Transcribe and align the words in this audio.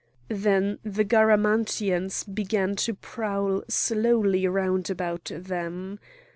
Then 0.31 0.79
the 0.83 1.05
Garamantians 1.05 2.23
began 2.23 2.75
to 2.77 2.95
prowl 2.95 3.61
slowly 3.69 4.47
round 4.47 4.89
about 4.89 5.31
them. 5.35 5.99